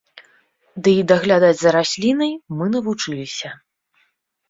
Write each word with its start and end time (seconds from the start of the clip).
Ды 0.87 0.93
і 1.01 1.03
даглядаць 1.11 1.53
за 1.61 1.75
раслінай 1.77 2.35
мы 2.57 2.65
навучыліся. 2.75 3.57